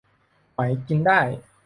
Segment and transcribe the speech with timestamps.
[0.53, 1.19] หมอยกินได้